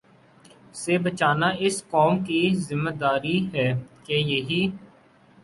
[0.75, 3.67] سے بچانا اس قوم کی ذمہ داری ہے
[4.05, 4.61] کہ یہی